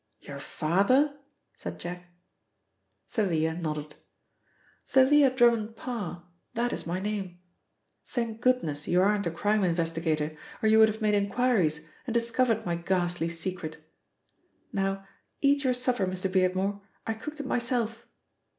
"Your 0.19 0.39
father?" 0.39 1.19
said 1.57 1.79
Jack. 1.79 2.07
Thalia 3.11 3.53
nodded. 3.53 3.93
"Thalia 4.87 5.29
Drummond 5.29 5.75
Parr, 5.75 6.27
that 6.55 6.73
is 6.73 6.87
my 6.87 6.99
name. 6.99 7.37
Thank 8.07 8.41
goodness, 8.41 8.87
you 8.87 8.99
aren't 8.99 9.27
a 9.27 9.29
crime 9.29 9.63
investigator, 9.63 10.35
or 10.63 10.69
you 10.69 10.79
would 10.79 10.89
have 10.89 11.03
made 11.03 11.13
inquiries 11.13 11.87
and 12.07 12.15
discovered 12.15 12.65
my 12.65 12.77
ghastly 12.77 13.29
secret. 13.29 13.77
Now 14.73 15.07
eat 15.39 15.63
your 15.63 15.75
supper, 15.75 16.07
Mr. 16.07 16.31
Beardmore; 16.31 16.81
I 17.05 17.13
cooked 17.13 17.39
it 17.39 17.45
myself." 17.45 18.07